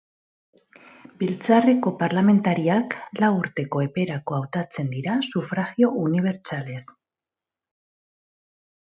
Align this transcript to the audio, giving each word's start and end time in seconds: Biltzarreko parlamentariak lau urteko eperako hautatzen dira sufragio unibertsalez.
Biltzarreko 1.23 1.91
parlamentariak 1.97 2.95
lau 3.23 3.29
urteko 3.41 3.83
eperako 3.87 4.37
hautatzen 4.37 4.89
dira 4.93 5.17
sufragio 5.27 5.91
unibertsalez. 6.05 6.81